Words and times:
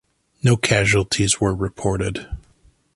No 0.41 0.57
casualties 0.57 1.39
were 1.39 1.53
reported. 1.53 2.27